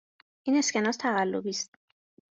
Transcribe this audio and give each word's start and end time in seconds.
این 0.43 0.55
اسکناس 0.57 0.97
تقلبی 0.97 1.49
است. 1.49 1.75